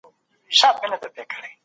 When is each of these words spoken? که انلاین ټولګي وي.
که 0.59 0.67
انلاین 0.83 0.99
ټولګي 1.01 1.37
وي. 1.41 1.51